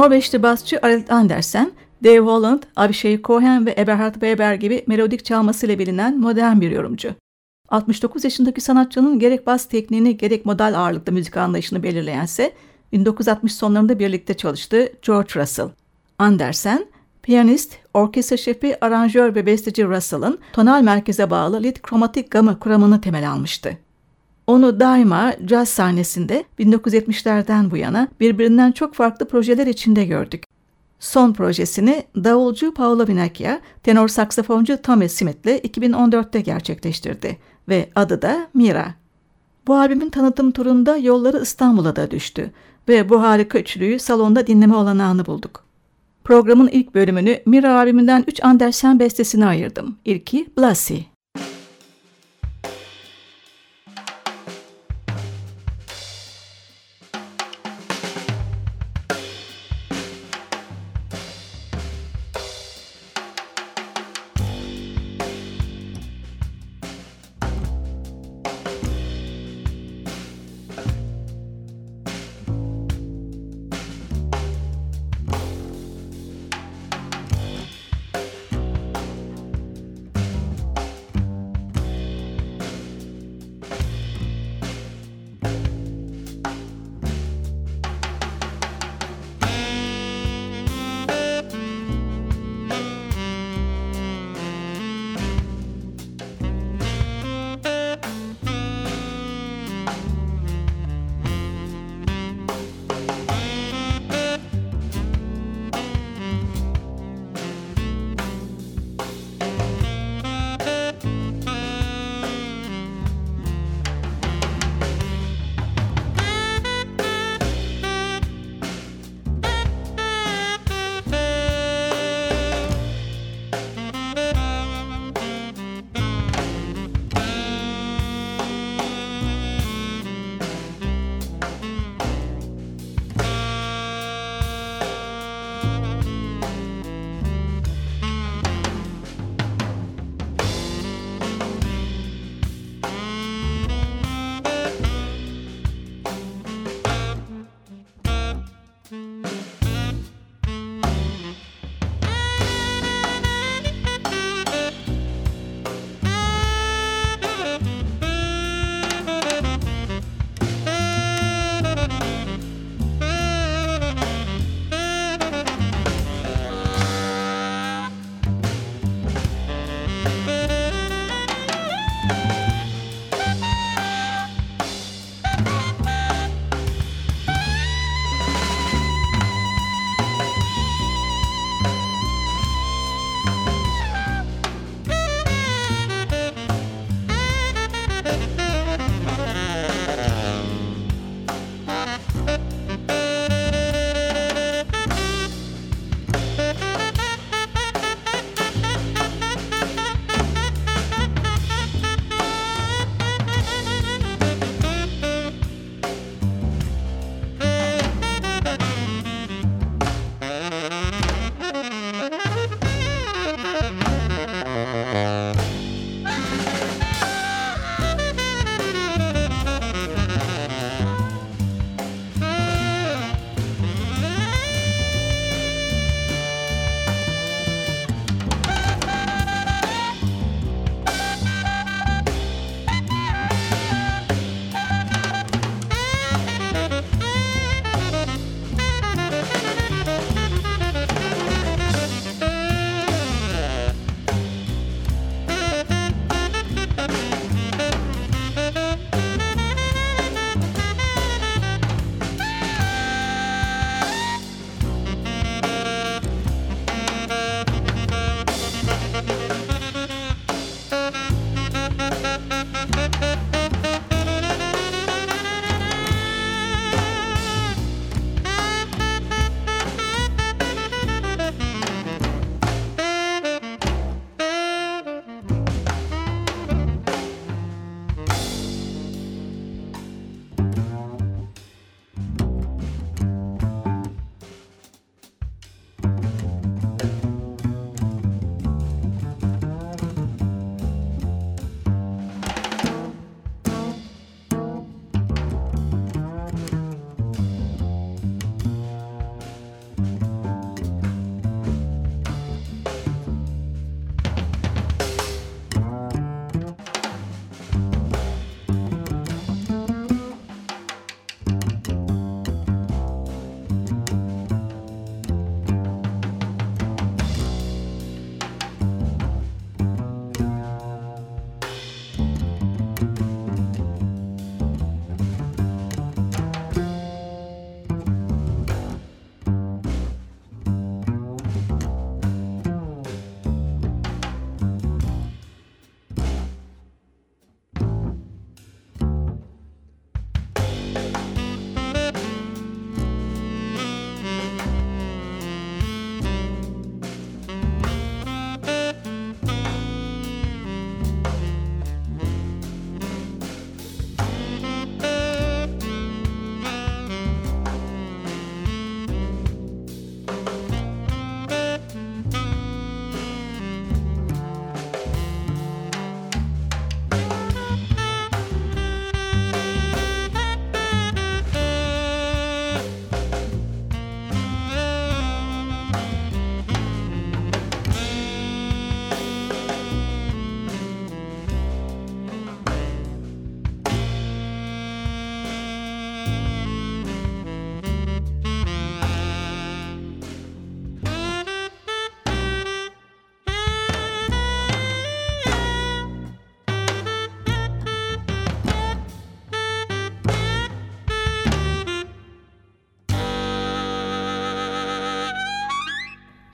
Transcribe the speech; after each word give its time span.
Norveçli 0.00 0.42
basçı 0.42 0.78
Arlt 0.82 1.10
Andersen, 1.10 1.72
Dave 2.04 2.18
Holland, 2.18 2.62
Abishai 2.76 3.20
Cohen 3.24 3.66
ve 3.66 3.74
Eberhard 3.78 4.12
Weber 4.12 4.54
gibi 4.54 4.84
melodik 4.86 5.24
çalmasıyla 5.24 5.78
bilinen 5.78 6.18
modern 6.18 6.60
bir 6.60 6.70
yorumcu. 6.70 7.14
69 7.68 8.24
yaşındaki 8.24 8.60
sanatçının 8.60 9.18
gerek 9.18 9.46
bas 9.46 9.66
tekniğini 9.66 10.16
gerek 10.16 10.46
modal 10.46 10.74
ağırlıklı 10.74 11.12
müzik 11.12 11.36
anlayışını 11.36 11.82
belirleyense 11.82 12.52
1960 12.92 13.54
sonlarında 13.54 13.98
birlikte 13.98 14.34
çalıştığı 14.34 14.92
George 15.02 15.40
Russell. 15.40 15.68
Andersen, 16.18 16.86
piyanist, 17.22 17.76
orkestra 17.94 18.36
şefi, 18.36 18.84
aranjör 18.84 19.34
ve 19.34 19.46
besteci 19.46 19.86
Russell'ın 19.86 20.38
tonal 20.52 20.82
merkeze 20.82 21.30
bağlı 21.30 21.62
lit 21.62 21.82
kromatik 21.82 22.30
gamı 22.30 22.58
kuramını 22.58 23.00
temel 23.00 23.30
almıştı. 23.30 23.78
Onu 24.50 24.80
daima 24.80 25.32
caz 25.44 25.68
sahnesinde 25.68 26.44
1970'lerden 26.58 27.70
bu 27.70 27.76
yana 27.76 28.08
birbirinden 28.20 28.72
çok 28.72 28.94
farklı 28.94 29.28
projeler 29.28 29.66
içinde 29.66 30.04
gördük. 30.04 30.44
Son 31.00 31.32
projesini 31.32 32.04
davulcu 32.16 32.74
Paolo 32.74 33.06
Vinacchia, 33.08 33.60
tenor 33.82 34.08
saksafoncu 34.08 34.82
Tommy 34.82 35.08
Smith 35.08 35.46
ile 35.46 35.58
2014'te 35.58 36.40
gerçekleştirdi 36.40 37.38
ve 37.68 37.88
adı 37.94 38.22
da 38.22 38.48
Mira. 38.54 38.94
Bu 39.66 39.74
albümün 39.74 40.10
tanıtım 40.10 40.50
turunda 40.50 40.96
yolları 40.96 41.42
İstanbul'a 41.42 41.96
da 41.96 42.10
düştü 42.10 42.50
ve 42.88 43.08
bu 43.08 43.22
harika 43.22 43.58
üçlüyü 43.58 43.98
salonda 43.98 44.46
dinleme 44.46 44.76
olanağını 44.76 45.26
bulduk. 45.26 45.64
Programın 46.24 46.68
ilk 46.68 46.94
bölümünü 46.94 47.42
Mira 47.46 47.78
albümünden 47.78 48.24
3 48.26 48.44
Andersen 48.44 48.98
bestesine 48.98 49.46
ayırdım. 49.46 49.96
İlki 50.04 50.46
Blasi. 50.58 51.09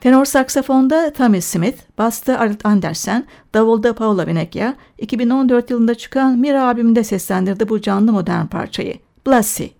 Tenor 0.06 0.24
saksafonda 0.24 1.12
Tommy 1.12 1.40
Smith, 1.40 1.78
bastı 1.98 2.38
Arlt 2.38 2.66
Andersen, 2.66 3.24
davulda 3.54 3.94
Paula 3.94 4.26
Venecchia, 4.26 4.74
2014 4.98 5.70
yılında 5.70 5.94
çıkan 5.94 6.38
Mira 6.38 6.64
albümünde 6.64 7.04
seslendirdi 7.04 7.68
bu 7.68 7.80
canlı 7.80 8.12
modern 8.12 8.46
parçayı. 8.46 8.94
Blassie. 9.26 9.70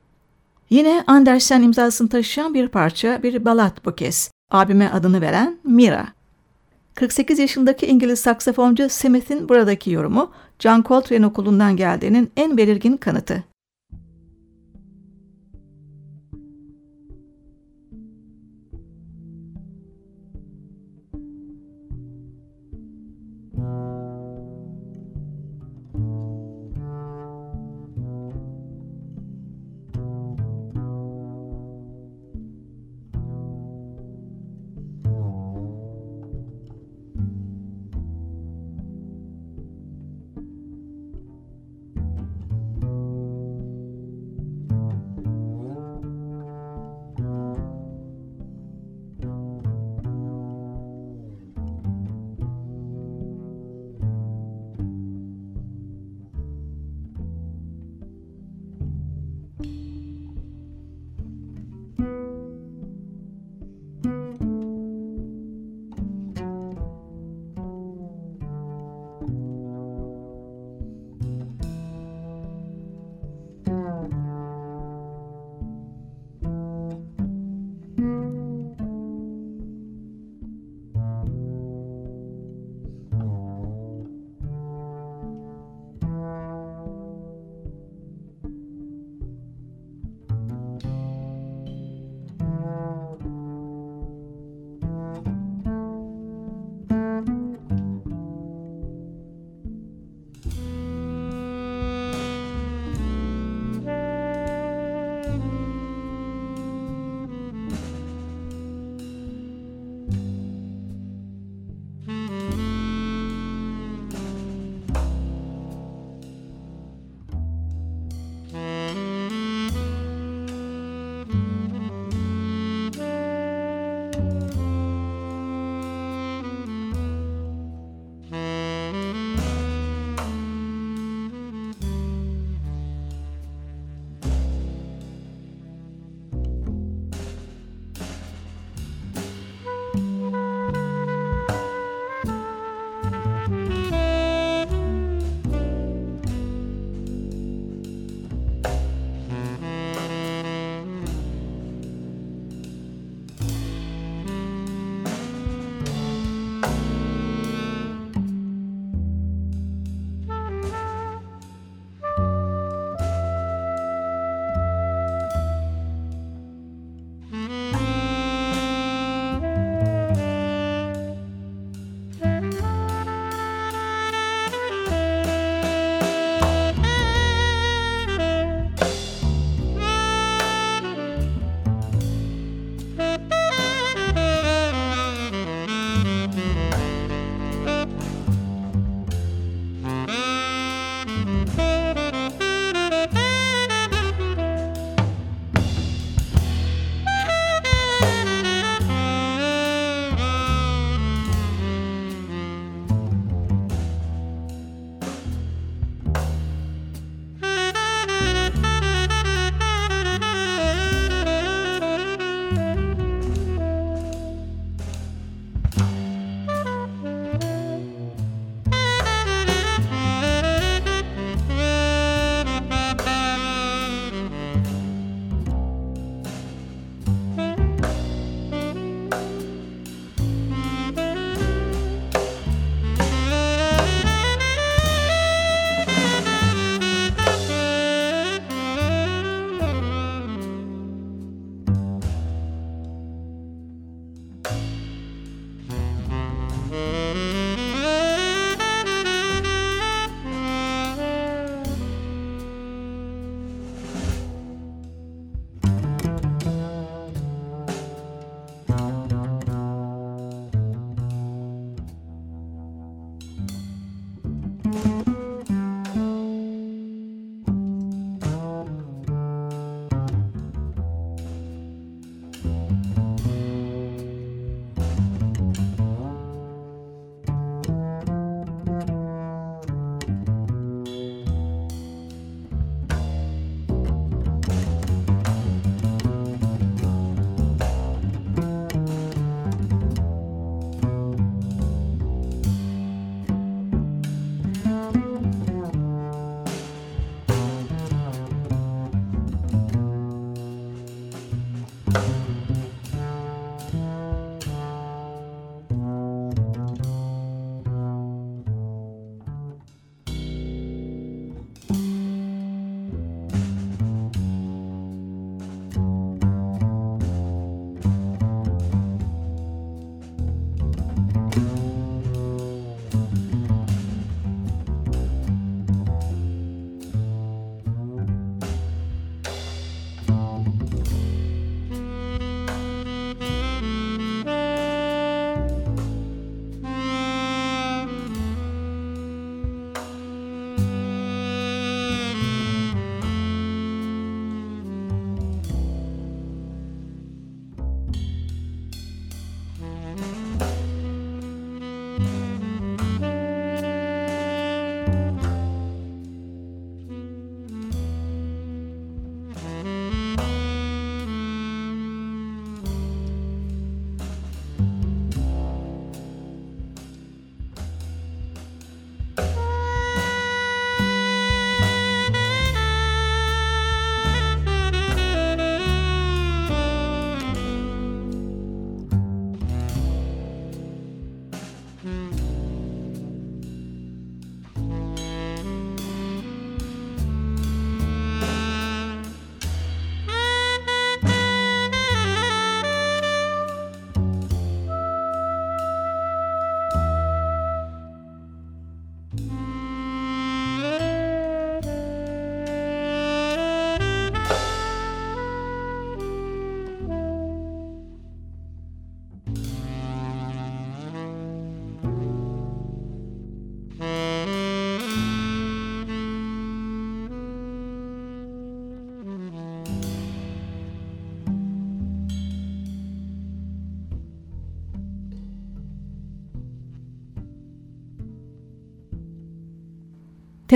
Yine 0.71 1.05
Andersen 1.07 1.63
imzasını 1.63 2.09
taşıyan 2.09 2.55
bir 2.55 2.69
parça, 2.69 3.23
bir 3.23 3.45
balat 3.45 3.85
bu 3.85 3.95
kez. 3.95 4.31
Abime 4.51 4.91
adını 4.91 5.21
veren 5.21 5.59
Mira. 5.65 6.07
48 6.95 7.39
yaşındaki 7.39 7.87
İngiliz 7.87 8.19
saksafoncu 8.19 8.89
Smith'in 8.89 9.49
buradaki 9.49 9.91
yorumu, 9.91 10.31
John 10.59 10.83
Coltrane 10.89 11.27
okulundan 11.27 11.77
geldiğinin 11.77 12.31
en 12.37 12.57
belirgin 12.57 12.97
kanıtı. 12.97 13.45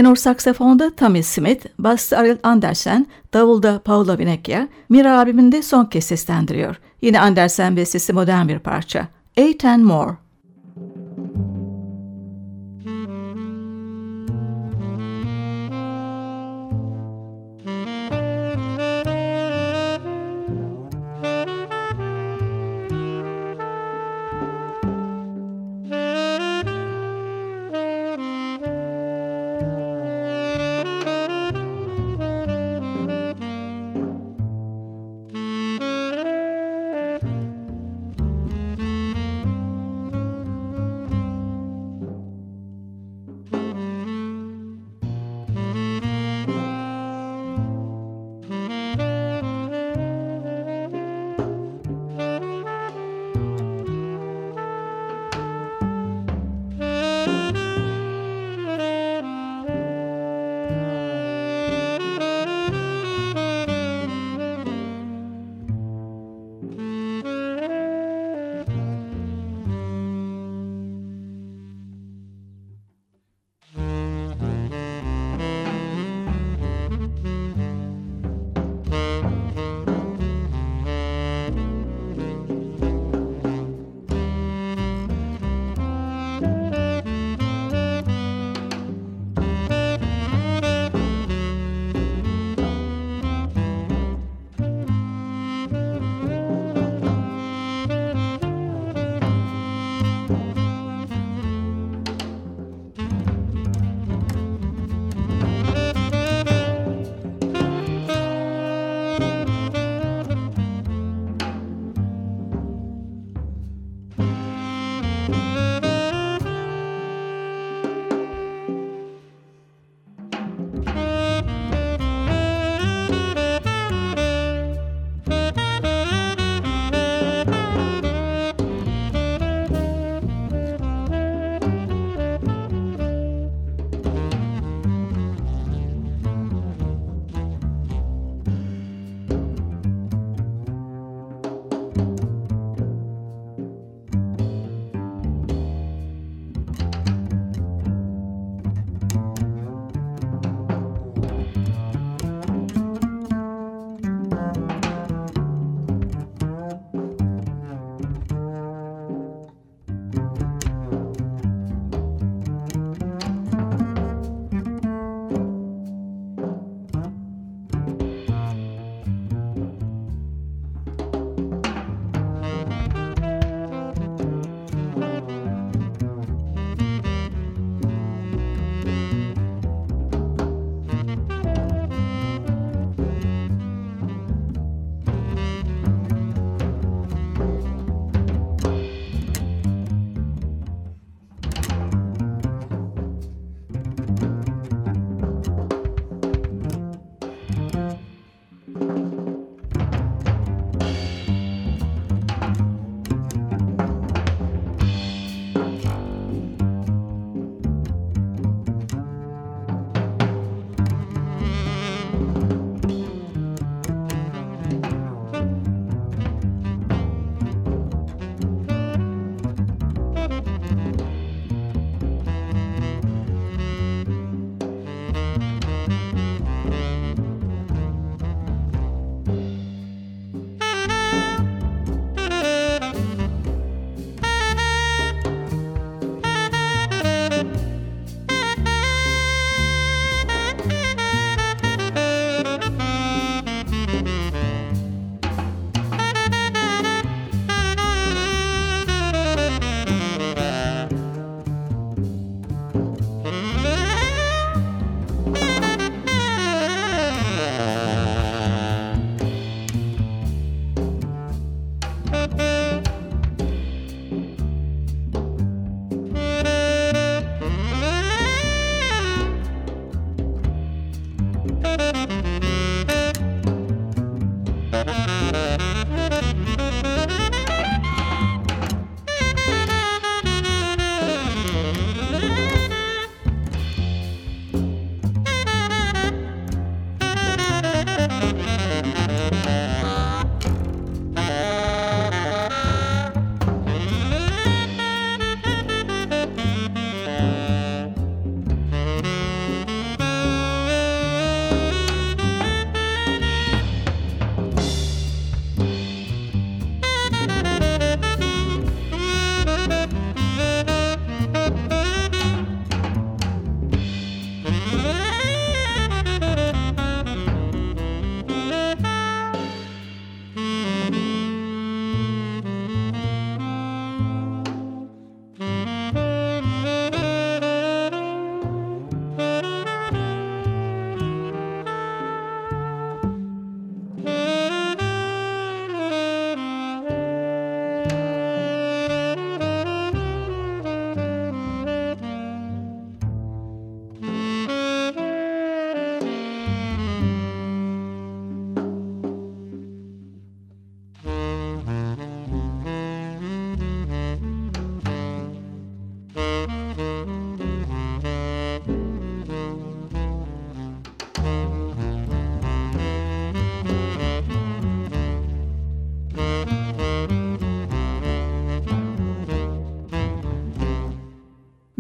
Tenor 0.01 0.17
saksafonda 0.17 0.91
Tommy 0.91 1.23
Smith, 1.23 1.67
basta 1.79 2.17
Ariel 2.17 2.39
Andersen, 2.43 3.07
davulda 3.33 3.79
Paula 3.79 4.19
Vinecchia, 4.19 4.69
Mira 4.89 5.21
abiminde 5.21 5.63
son 5.63 5.87
kez 5.87 6.05
seslendiriyor. 6.05 6.77
Yine 7.03 7.21
Andersen 7.21 7.77
bestesi 7.77 8.13
modern 8.13 8.49
bir 8.49 8.59
parça. 8.59 9.09
Eight 9.37 9.65
and 9.65 9.85
More. 9.85 10.17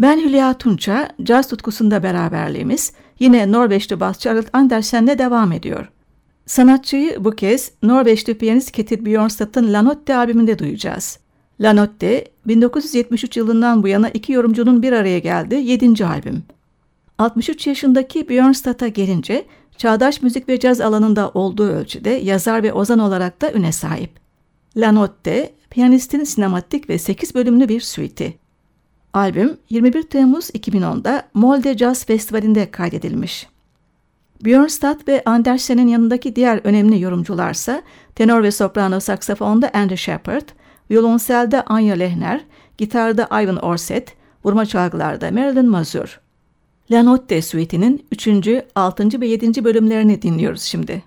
Ben 0.01 0.21
Hülya 0.21 0.59
Tunça, 0.59 1.09
caz 1.23 1.49
tutkusunda 1.49 2.03
beraberliğimiz 2.03 2.93
yine 3.19 3.53
Norveçli 3.53 4.01
basçı 4.01 4.23
Charlotte 4.23 4.51
Andersen'le 4.53 5.19
devam 5.19 5.53
ediyor. 5.53 5.89
Sanatçıyı 6.47 7.25
bu 7.25 7.31
kez 7.31 7.73
Norveçli 7.83 8.39
piyanist 8.39 8.71
Ketil 8.71 9.07
Björnstad'ın 9.07 9.73
La 9.73 9.83
Notte 9.83 10.17
albümünde 10.17 10.59
duyacağız. 10.59 11.19
La 11.61 11.73
Notte, 11.73 12.25
1973 12.47 13.37
yılından 13.37 13.83
bu 13.83 13.89
yana 13.89 14.09
iki 14.09 14.33
yorumcunun 14.33 14.83
bir 14.83 14.93
araya 14.93 15.19
geldiği 15.19 15.67
7. 15.67 16.05
albüm. 16.07 16.43
63 17.19 17.67
yaşındaki 17.67 18.29
Björnstad'a 18.29 18.89
gelince 18.89 19.45
çağdaş 19.77 20.23
müzik 20.23 20.49
ve 20.49 20.61
caz 20.61 20.81
alanında 20.81 21.29
olduğu 21.29 21.69
ölçüde 21.69 22.11
yazar 22.11 22.63
ve 22.63 22.73
ozan 22.73 22.99
olarak 22.99 23.43
da 23.43 23.53
üne 23.53 23.73
sahip. 23.73 24.11
La 24.77 24.93
Notte, 24.93 25.53
piyanistin 25.71 26.25
sinematik 26.25 26.89
ve 26.89 26.99
8 26.99 27.35
bölümlü 27.35 27.69
bir 27.69 27.81
suiti. 27.81 28.40
Albüm 29.15 29.57
21 29.71 30.03
Temmuz 30.03 30.51
2010'da 30.51 31.23
Molde 31.35 31.79
Jazz 31.79 32.05
Festivali'nde 32.05 32.71
kaydedilmiş. 32.71 33.47
Björnstad 34.45 35.09
ve 35.09 35.23
Andersen'in 35.27 35.89
yanındaki 35.89 36.37
diğer 36.37 36.61
önemli 36.65 37.01
yorumcularsa 37.01 37.83
tenor 38.15 38.43
ve 38.43 38.51
soprano 38.51 39.01
saksafonda 39.01 39.71
Andy 39.75 39.97
Shepard, 39.97 40.49
violonselde 40.91 41.63
Anya 41.65 41.95
Lehner, 41.95 42.41
gitarda 42.79 43.43
Ivan 43.43 43.57
Orset, 43.57 44.17
vurma 44.45 44.67
çalgılarda 44.67 45.31
Marilyn 45.31 45.69
Mazur. 45.69 46.21
La 46.91 47.03
Notte 47.03 47.43
Suite'nin 47.43 48.07
3., 48.13 48.29
6. 48.75 49.21
ve 49.21 49.27
7. 49.27 49.65
bölümlerini 49.65 50.23
dinliyoruz 50.23 50.63
şimdi. 50.63 51.03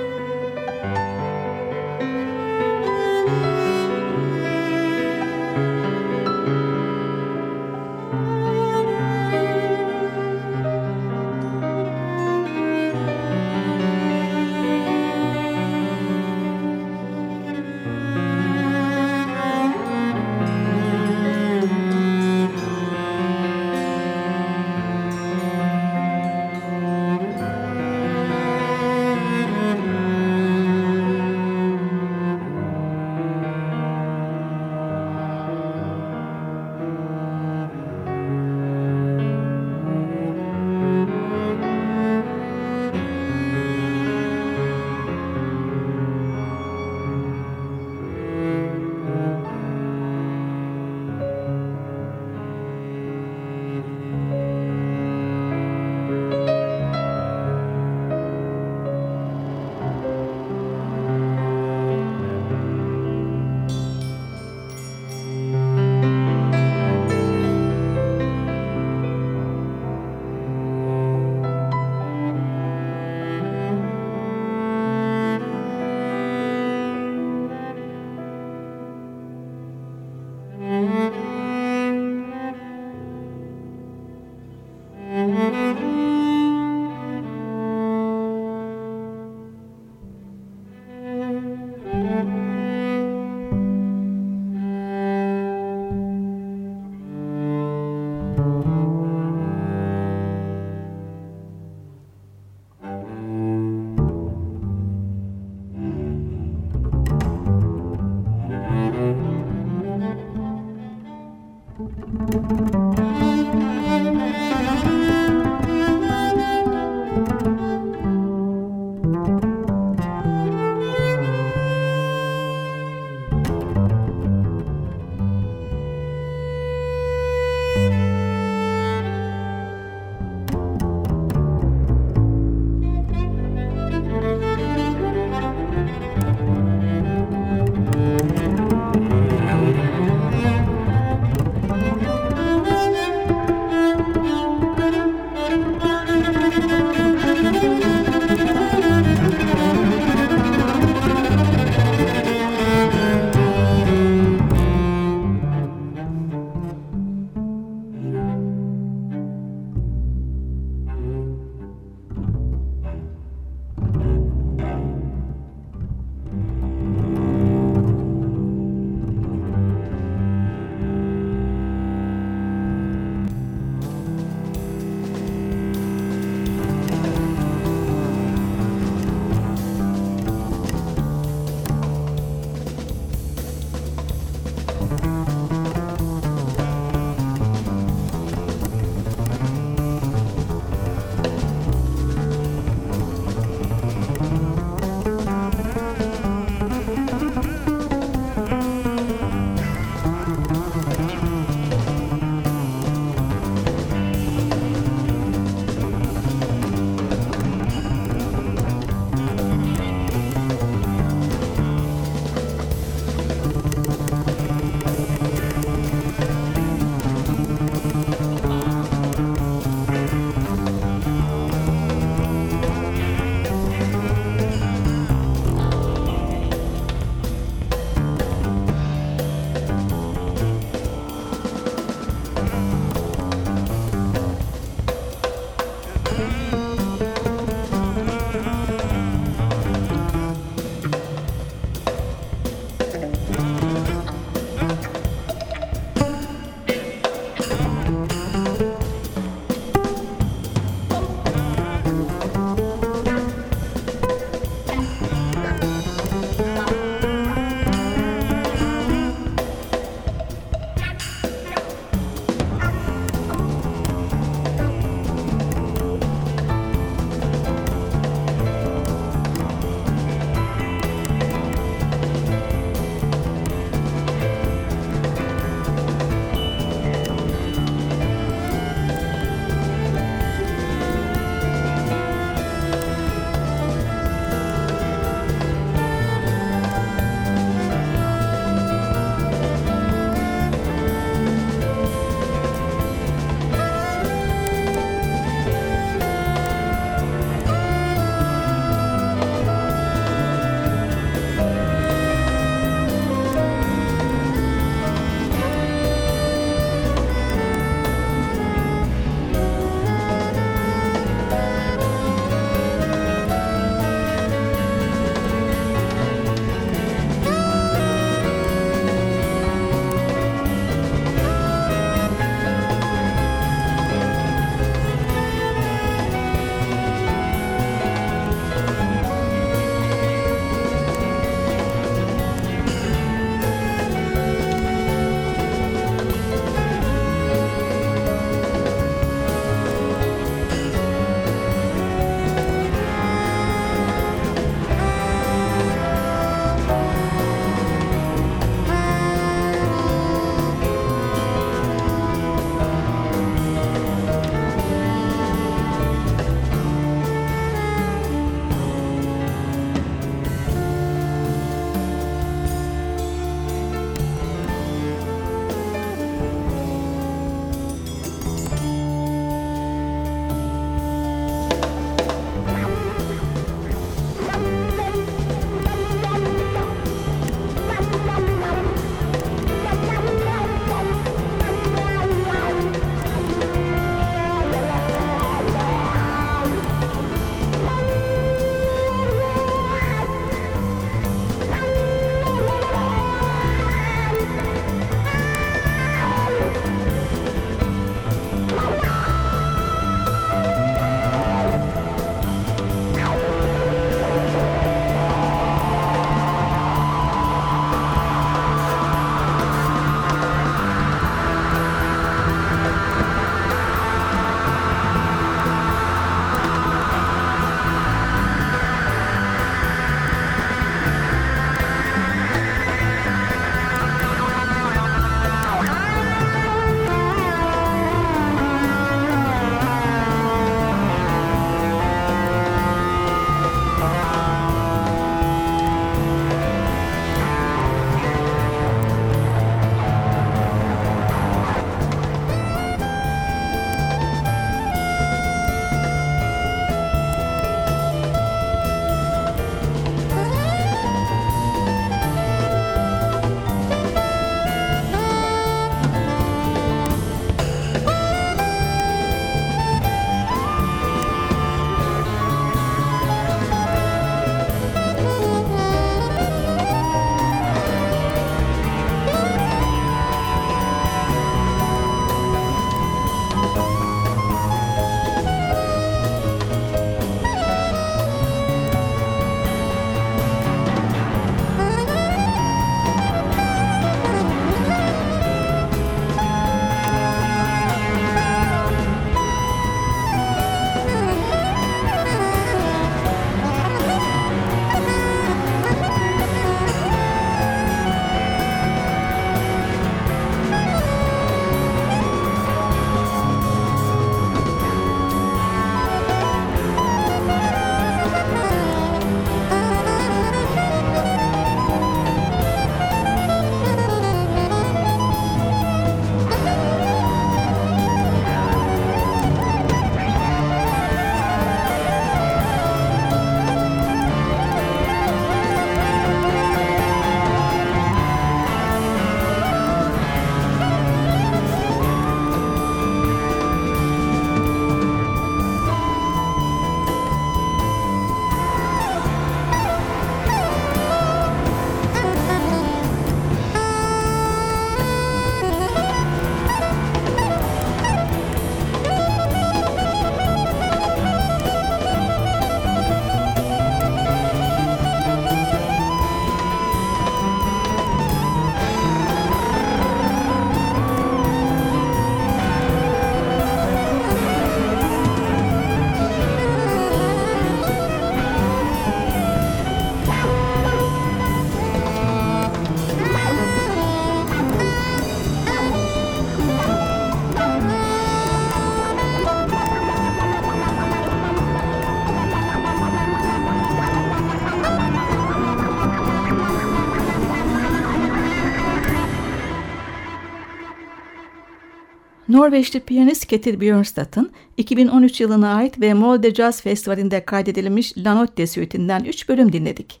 Norveçli 592.38 592.80
piyanist 592.80 593.26
Ketil 593.26 593.60
Björnstad'ın 593.60 594.30
2013 594.56 595.20
yılına 595.20 595.54
ait 595.54 595.80
ve 595.80 595.94
Molde 595.94 596.34
Jazz 596.34 596.62
Festivali'nde 596.62 597.24
kaydedilmiş 597.24 597.98
La 597.98 598.14
Notte 598.14 598.46
Suite'inden 598.46 599.04
3 599.04 599.28
bölüm 599.28 599.52
dinledik. 599.52 600.00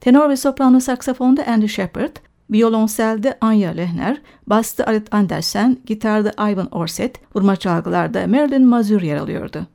Tenor 0.00 0.28
ve 0.28 0.36
soprano 0.36 0.80
saksafonda 0.80 1.46
Andy 1.46 1.68
Shepard, 1.68 2.16
Violonselde 2.50 3.38
Anya 3.40 3.70
Lehner, 3.70 4.22
bastı 4.46 4.86
Arit 4.86 5.14
Andersen, 5.14 5.78
gitarda 5.86 6.50
Ivan 6.50 6.68
Orset, 6.74 7.20
vurma 7.34 7.56
çalgılarda 7.56 8.26
Marilyn 8.26 8.66
Mazur 8.66 9.02
yer 9.02 9.16
alıyordu. 9.16 9.66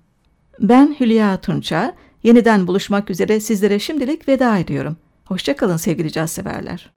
Ben 0.59 0.95
Hülya 0.99 1.37
Tunça, 1.37 1.93
yeniden 2.23 2.67
buluşmak 2.67 3.09
üzere 3.09 3.39
sizlere 3.39 3.79
şimdilik 3.79 4.27
veda 4.27 4.57
ediyorum. 4.57 4.97
Hoşçakalın 5.25 5.77
sevgili 5.77 6.11
caz 6.11 6.31
severler. 6.31 6.91